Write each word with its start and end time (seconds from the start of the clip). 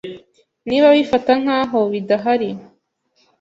niba 0.67 0.85
abifata 0.91 1.31
nkaho 1.41 1.79
bidahari 1.91 2.49